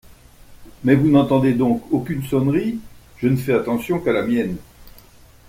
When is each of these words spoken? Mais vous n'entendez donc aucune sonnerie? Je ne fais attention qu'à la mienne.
Mais 0.83 0.95
vous 0.95 1.11
n'entendez 1.11 1.53
donc 1.53 1.83
aucune 1.91 2.23
sonnerie? 2.25 2.79
Je 3.17 3.27
ne 3.27 3.35
fais 3.35 3.53
attention 3.53 3.99
qu'à 3.99 4.11
la 4.13 4.23
mienne. 4.23 4.57